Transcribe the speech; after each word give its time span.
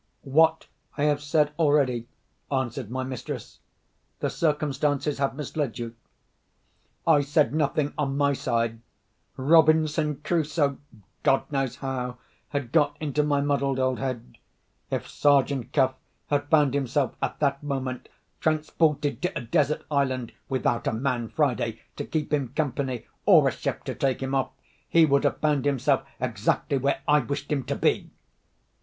"What 0.23 0.65
I 0.97 1.03
have 1.03 1.21
said 1.21 1.53
already," 1.59 2.07
answered 2.51 2.89
my 2.89 3.03
mistress. 3.03 3.59
"The 4.19 4.31
circumstances 4.31 5.19
have 5.19 5.35
misled 5.35 5.77
you." 5.77 5.93
I 7.05 7.21
said 7.21 7.53
nothing 7.53 7.93
on 7.99 8.17
my 8.17 8.33
side. 8.33 8.79
Robinson 9.37 10.15
Crusoe—God 10.23 11.51
knows 11.51 11.75
how—had 11.75 12.71
got 12.71 12.97
into 12.99 13.21
my 13.21 13.41
muddled 13.41 13.77
old 13.77 13.99
head. 13.99 14.39
If 14.89 15.07
Sergeant 15.07 15.71
Cuff 15.71 15.93
had 16.29 16.49
found 16.49 16.73
himself, 16.73 17.13
at 17.21 17.39
that 17.39 17.61
moment, 17.61 18.09
transported 18.39 19.21
to 19.21 19.37
a 19.37 19.41
desert 19.41 19.83
island, 19.91 20.31
without 20.49 20.87
a 20.87 20.93
man 20.93 21.29
Friday 21.29 21.79
to 21.97 22.05
keep 22.05 22.33
him 22.33 22.53
company, 22.55 23.05
or 23.27 23.47
a 23.47 23.51
ship 23.51 23.83
to 23.83 23.93
take 23.93 24.23
him 24.23 24.33
off—he 24.33 25.05
would 25.05 25.25
have 25.25 25.37
found 25.37 25.65
himself 25.65 26.01
exactly 26.19 26.79
where 26.79 27.01
I 27.07 27.19
wished 27.19 27.51
him 27.51 27.63
to 27.65 27.75
be! 27.75 28.09